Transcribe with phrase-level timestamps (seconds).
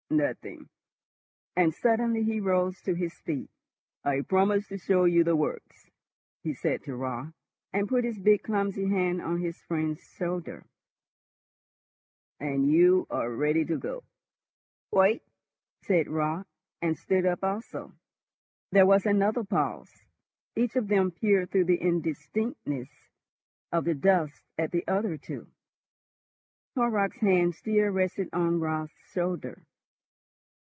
[0.13, 0.67] "Nothing;"
[1.55, 3.49] and suddenly he rose to his feet.
[4.03, 5.89] "I promised to show you the works,"
[6.43, 7.31] he said to Raut,
[7.71, 10.65] and put his big, clumsy hand on his friend's shoulder.
[12.41, 14.03] "And you are ready to go?"
[14.91, 15.23] "Quite,"
[15.81, 16.45] said Raut,
[16.81, 17.93] and stood up also.
[18.73, 20.03] There was another pause.
[20.57, 22.89] Each of them peered through the indistinctness
[23.71, 25.47] of the dusk at the other two.
[26.75, 29.63] Horrocks' hand still rested on Raut's shoulder.